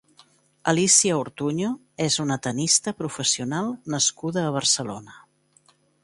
[0.71, 1.67] Alicia Ortuño
[2.05, 5.19] és una tennista professional nascuda a Barcelona.